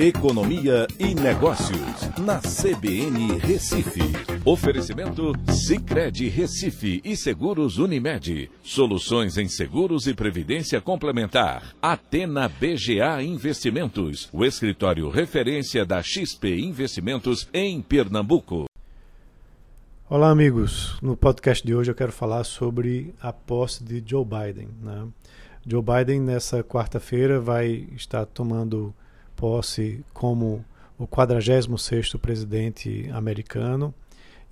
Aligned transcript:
Economia 0.00 0.86
e 0.96 1.12
Negócios, 1.12 2.18
na 2.24 2.38
CBN 2.38 3.36
Recife. 3.38 3.98
Oferecimento 4.44 5.32
Cicred 5.50 6.28
Recife 6.28 7.00
e 7.04 7.16
Seguros 7.16 7.78
Unimed. 7.78 8.48
Soluções 8.62 9.36
em 9.36 9.48
seguros 9.48 10.06
e 10.06 10.14
previdência 10.14 10.80
complementar. 10.80 11.74
Atena 11.82 12.48
BGA 12.48 13.20
Investimentos, 13.24 14.28
o 14.32 14.44
escritório 14.44 15.10
referência 15.10 15.84
da 15.84 16.00
XP 16.00 16.60
Investimentos 16.60 17.48
em 17.52 17.82
Pernambuco. 17.82 18.66
Olá, 20.08 20.30
amigos. 20.30 20.96
No 21.02 21.16
podcast 21.16 21.66
de 21.66 21.74
hoje 21.74 21.90
eu 21.90 21.96
quero 21.96 22.12
falar 22.12 22.44
sobre 22.44 23.12
a 23.20 23.32
posse 23.32 23.82
de 23.82 24.00
Joe 24.06 24.24
Biden. 24.24 24.68
Né? 24.80 25.08
Joe 25.66 25.82
Biden, 25.82 26.20
nessa 26.20 26.62
quarta-feira, 26.62 27.40
vai 27.40 27.88
estar 27.96 28.26
tomando 28.26 28.94
posse 29.38 30.04
como 30.12 30.64
o 30.98 31.06
46º 31.06 32.18
presidente 32.18 33.08
americano 33.12 33.94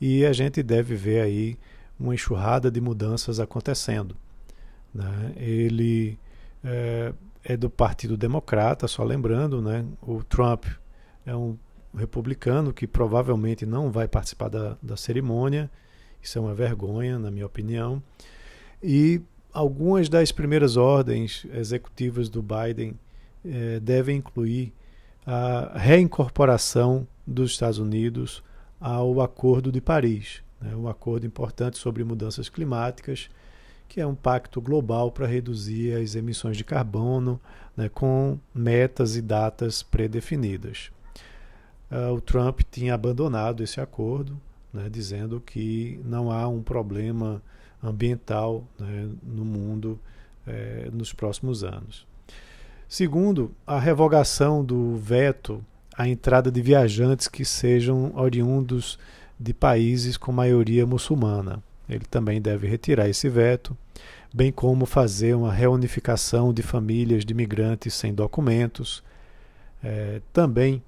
e 0.00 0.24
a 0.24 0.32
gente 0.32 0.62
deve 0.62 0.94
ver 0.94 1.22
aí 1.22 1.58
uma 1.98 2.14
enxurrada 2.14 2.70
de 2.70 2.80
mudanças 2.80 3.40
acontecendo. 3.40 4.16
Né? 4.94 5.32
Ele 5.36 6.16
é, 6.62 7.12
é, 7.42 7.56
do 7.56 7.68
Partido 7.68 8.16
Democrata, 8.16 8.86
só 8.86 9.02
lembrando, 9.02 9.60
né? 9.60 9.84
o 10.00 10.22
Trump 10.22 10.66
é 11.24 11.34
um 11.34 11.58
republicano 11.96 12.72
que 12.72 12.86
provavelmente 12.86 13.66
não 13.66 13.90
vai 13.90 14.06
participar 14.06 14.48
da, 14.48 14.76
da 14.80 14.96
cerimônia, 14.96 15.68
isso 16.22 16.38
é 16.38 16.40
uma 16.40 16.54
vergonha, 16.54 17.18
na 17.18 17.30
minha 17.30 17.46
opinião, 17.46 18.00
e 18.80 19.20
algumas 19.52 20.08
das 20.08 20.30
primeiras 20.30 20.76
ordens 20.76 21.44
executivas 21.52 22.28
do 22.28 22.40
Biden 22.40 22.94
eh, 23.46 23.80
devem 23.80 24.18
incluir 24.18 24.72
a 25.26 25.78
reincorporação 25.78 27.06
dos 27.26 27.52
Estados 27.52 27.78
Unidos 27.78 28.42
ao 28.80 29.20
Acordo 29.20 29.72
de 29.72 29.80
Paris, 29.80 30.42
né, 30.60 30.74
um 30.76 30.88
acordo 30.88 31.26
importante 31.26 31.78
sobre 31.78 32.04
mudanças 32.04 32.48
climáticas, 32.48 33.28
que 33.88 34.00
é 34.00 34.06
um 34.06 34.14
pacto 34.14 34.60
global 34.60 35.10
para 35.10 35.26
reduzir 35.26 35.94
as 35.94 36.14
emissões 36.14 36.56
de 36.56 36.64
carbono 36.64 37.40
né, 37.76 37.88
com 37.88 38.38
metas 38.54 39.16
e 39.16 39.22
datas 39.22 39.82
predefinidas. 39.82 40.90
Uh, 41.90 42.12
o 42.12 42.20
Trump 42.20 42.60
tinha 42.70 42.94
abandonado 42.94 43.62
esse 43.62 43.80
acordo, 43.80 44.40
né, 44.72 44.88
dizendo 44.90 45.40
que 45.40 46.00
não 46.04 46.30
há 46.30 46.48
um 46.48 46.62
problema 46.62 47.40
ambiental 47.82 48.64
né, 48.78 49.08
no 49.22 49.44
mundo 49.44 49.98
eh, 50.46 50.88
nos 50.92 51.12
próximos 51.12 51.62
anos. 51.62 52.06
Segundo, 52.88 53.52
a 53.66 53.80
revogação 53.80 54.64
do 54.64 54.96
veto 54.96 55.64
à 55.96 56.08
entrada 56.08 56.50
de 56.50 56.62
viajantes 56.62 57.26
que 57.26 57.44
sejam 57.44 58.12
oriundos 58.14 58.98
de 59.38 59.52
países 59.52 60.16
com 60.16 60.30
maioria 60.30 60.86
muçulmana. 60.86 61.62
Ele 61.88 62.04
também 62.04 62.40
deve 62.40 62.66
retirar 62.68 63.08
esse 63.08 63.28
veto, 63.28 63.76
bem 64.32 64.52
como 64.52 64.86
fazer 64.86 65.34
uma 65.34 65.52
reunificação 65.52 66.52
de 66.52 66.62
famílias 66.62 67.24
de 67.24 67.32
imigrantes 67.32 67.94
sem 67.94 68.14
documentos. 68.14 69.02
É, 69.82 70.20
também 70.32 70.82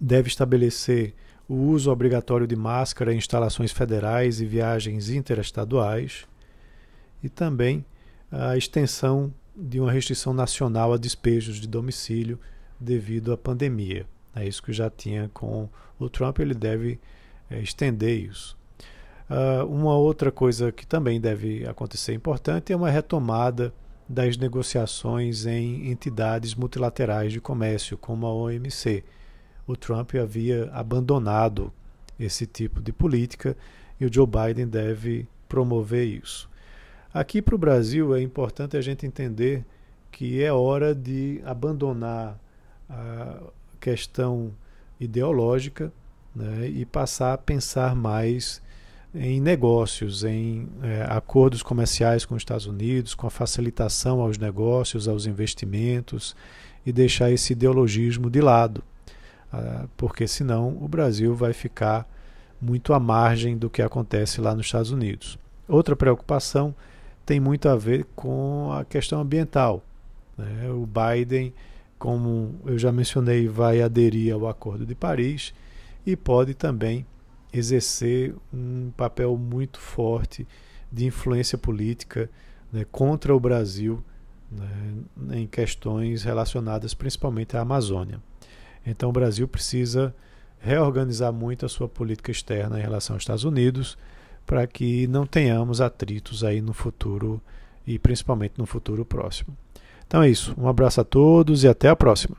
deve 0.00 0.28
estabelecer 0.28 1.14
o 1.48 1.54
uso 1.54 1.90
obrigatório 1.90 2.46
de 2.46 2.56
máscara 2.56 3.12
em 3.12 3.18
instalações 3.18 3.72
federais 3.72 4.40
e 4.40 4.46
viagens 4.46 5.10
interestaduais. 5.10 6.26
E 7.22 7.28
também 7.28 7.84
a 8.30 8.56
extensão 8.56 9.32
de 9.54 9.80
uma 9.80 9.90
restrição 9.90 10.32
nacional 10.32 10.92
a 10.92 10.96
despejos 10.96 11.60
de 11.60 11.68
domicílio 11.68 12.38
devido 12.78 13.32
à 13.32 13.36
pandemia. 13.36 14.06
É 14.34 14.46
isso 14.46 14.62
que 14.62 14.72
já 14.72 14.88
tinha 14.88 15.30
com 15.34 15.68
o 15.98 16.08
Trump, 16.08 16.38
ele 16.38 16.54
deve 16.54 16.98
é, 17.50 17.60
estender 17.60 18.18
isso. 18.18 18.56
Uh, 19.28 19.64
uma 19.66 19.96
outra 19.96 20.32
coisa 20.32 20.72
que 20.72 20.86
também 20.86 21.20
deve 21.20 21.64
acontecer 21.66 22.12
importante 22.12 22.72
é 22.72 22.76
uma 22.76 22.90
retomada 22.90 23.72
das 24.08 24.36
negociações 24.36 25.46
em 25.46 25.88
entidades 25.88 26.56
multilaterais 26.56 27.32
de 27.32 27.40
comércio, 27.40 27.96
como 27.96 28.26
a 28.26 28.34
OMC. 28.34 29.04
O 29.68 29.76
Trump 29.76 30.14
havia 30.16 30.68
abandonado 30.72 31.72
esse 32.18 32.44
tipo 32.44 32.82
de 32.82 32.92
política 32.92 33.56
e 34.00 34.04
o 34.04 34.12
Joe 34.12 34.26
Biden 34.26 34.66
deve 34.66 35.28
promover 35.48 36.04
isso. 36.08 36.49
Aqui 37.12 37.42
para 37.42 37.56
o 37.56 37.58
Brasil 37.58 38.14
é 38.14 38.22
importante 38.22 38.76
a 38.76 38.80
gente 38.80 39.04
entender 39.04 39.64
que 40.12 40.42
é 40.42 40.52
hora 40.52 40.94
de 40.94 41.40
abandonar 41.44 42.38
a 42.88 43.38
questão 43.80 44.52
ideológica 45.00 45.92
né, 46.34 46.68
e 46.68 46.84
passar 46.84 47.32
a 47.32 47.38
pensar 47.38 47.96
mais 47.96 48.62
em 49.12 49.40
negócios, 49.40 50.22
em 50.22 50.68
é, 50.82 51.04
acordos 51.08 51.64
comerciais 51.64 52.24
com 52.24 52.36
os 52.36 52.42
Estados 52.42 52.66
Unidos, 52.66 53.12
com 53.12 53.26
a 53.26 53.30
facilitação 53.30 54.20
aos 54.20 54.38
negócios, 54.38 55.08
aos 55.08 55.26
investimentos 55.26 56.36
e 56.86 56.92
deixar 56.92 57.30
esse 57.32 57.54
ideologismo 57.54 58.30
de 58.30 58.40
lado, 58.40 58.84
ah, 59.52 59.86
porque 59.96 60.28
senão 60.28 60.78
o 60.80 60.86
Brasil 60.86 61.34
vai 61.34 61.52
ficar 61.52 62.08
muito 62.60 62.92
à 62.92 63.00
margem 63.00 63.58
do 63.58 63.68
que 63.68 63.82
acontece 63.82 64.40
lá 64.40 64.54
nos 64.54 64.66
Estados 64.66 64.92
Unidos. 64.92 65.36
Outra 65.66 65.96
preocupação 65.96 66.72
tem 67.30 67.38
muito 67.38 67.68
a 67.68 67.76
ver 67.76 68.08
com 68.16 68.72
a 68.72 68.84
questão 68.84 69.20
ambiental. 69.20 69.84
Né? 70.36 70.68
O 70.68 70.84
Biden, 70.84 71.54
como 71.96 72.56
eu 72.66 72.76
já 72.76 72.90
mencionei, 72.90 73.46
vai 73.46 73.80
aderir 73.80 74.34
ao 74.34 74.48
Acordo 74.48 74.84
de 74.84 74.96
Paris 74.96 75.54
e 76.04 76.16
pode 76.16 76.54
também 76.54 77.06
exercer 77.52 78.34
um 78.52 78.90
papel 78.96 79.36
muito 79.36 79.78
forte 79.78 80.44
de 80.90 81.06
influência 81.06 81.56
política 81.56 82.28
né, 82.72 82.84
contra 82.90 83.32
o 83.32 83.38
Brasil 83.38 84.02
né, 84.50 85.38
em 85.38 85.46
questões 85.46 86.24
relacionadas 86.24 86.94
principalmente 86.94 87.56
à 87.56 87.60
Amazônia. 87.60 88.20
Então 88.84 89.08
o 89.08 89.12
Brasil 89.12 89.46
precisa 89.46 90.12
reorganizar 90.58 91.32
muito 91.32 91.64
a 91.64 91.68
sua 91.68 91.88
política 91.88 92.32
externa 92.32 92.76
em 92.76 92.82
relação 92.82 93.14
aos 93.14 93.22
Estados 93.22 93.44
Unidos 93.44 93.96
para 94.50 94.66
que 94.66 95.06
não 95.06 95.26
tenhamos 95.26 95.80
atritos 95.80 96.42
aí 96.42 96.60
no 96.60 96.72
futuro 96.72 97.40
e 97.86 98.00
principalmente 98.00 98.54
no 98.58 98.66
futuro 98.66 99.04
próximo. 99.04 99.56
Então 100.04 100.24
é 100.24 100.28
isso. 100.28 100.52
Um 100.58 100.66
abraço 100.66 101.00
a 101.00 101.04
todos 101.04 101.62
e 101.62 101.68
até 101.68 101.88
a 101.88 101.94
próxima. 101.94 102.36